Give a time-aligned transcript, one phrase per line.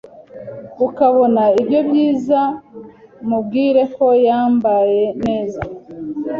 [0.87, 2.39] ukabona ibyo byiza
[3.27, 5.61] Mubwire ko yambaye neza